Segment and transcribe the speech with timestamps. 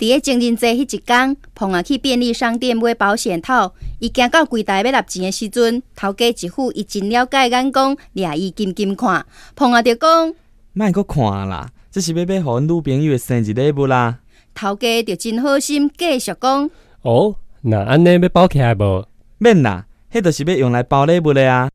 [0.00, 10.34] 伫个情人节迄一天，碰啊去便利商店买保险套，伊行到柜台要拿钱的时阵，头家一副伊真了解眼光，掠伊金金看，碰啊就讲，
[10.72, 14.20] 卖阁看啦，这是要买互阮女朋友的生日礼物啦。
[14.54, 16.70] 头家就真好心，继续讲，
[17.02, 19.06] 哦，那安尼要包起来无？
[19.36, 21.68] 免啦，迄就是要用来包礼物的啊。